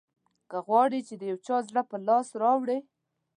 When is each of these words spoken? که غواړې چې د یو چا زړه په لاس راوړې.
که 0.49 0.57
غواړې 0.67 0.99
چې 1.07 1.13
د 1.17 1.21
یو 1.31 1.37
چا 1.45 1.57
زړه 1.69 1.81
په 1.89 1.97
لاس 2.07 2.27
راوړې. 2.41 2.79